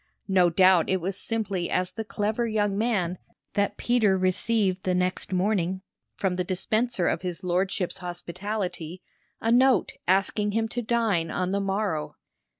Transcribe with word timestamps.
No 0.27 0.49
doubt 0.49 0.89
it 0.89 0.99
was 0.99 1.15
simply 1.15 1.69
as 1.69 1.91
the 1.91 2.03
clever 2.03 2.47
young 2.47 2.75
man 2.75 3.19
that 3.53 3.77
Peter 3.77 4.17
received 4.17 4.81
the 4.81 4.95
next 4.95 5.31
morning, 5.31 5.83
from 6.15 6.37
the 6.37 6.43
dispenser 6.43 7.07
of 7.07 7.21
his 7.21 7.43
lordship's 7.43 7.99
hospitality, 7.99 9.03
a 9.41 9.51
note 9.51 9.91
asking 10.07 10.53
him 10.53 10.67
to 10.69 10.81
dine 10.81 11.29
on 11.29 11.51
the 11.51 11.61
morrow. 11.61 12.15